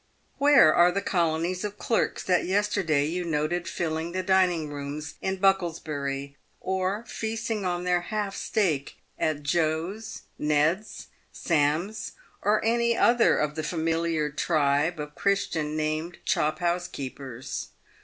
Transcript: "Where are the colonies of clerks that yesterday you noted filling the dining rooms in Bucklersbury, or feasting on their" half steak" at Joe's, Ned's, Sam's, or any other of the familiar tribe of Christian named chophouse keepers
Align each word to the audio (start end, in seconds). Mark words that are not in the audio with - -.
"Where 0.39 0.73
are 0.73 0.91
the 0.91 0.99
colonies 1.03 1.63
of 1.63 1.77
clerks 1.77 2.23
that 2.23 2.45
yesterday 2.47 3.05
you 3.05 3.23
noted 3.23 3.67
filling 3.67 4.13
the 4.13 4.23
dining 4.23 4.67
rooms 4.73 5.13
in 5.21 5.37
Bucklersbury, 5.37 6.33
or 6.59 7.05
feasting 7.05 7.65
on 7.65 7.83
their" 7.83 8.01
half 8.11 8.35
steak" 8.35 8.95
at 9.19 9.43
Joe's, 9.43 10.23
Ned's, 10.39 11.05
Sam's, 11.31 12.13
or 12.41 12.65
any 12.65 12.97
other 12.97 13.37
of 13.37 13.53
the 13.53 13.61
familiar 13.63 14.31
tribe 14.31 14.99
of 14.99 15.13
Christian 15.13 15.77
named 15.77 16.17
chophouse 16.25 16.87
keepers 16.91 17.67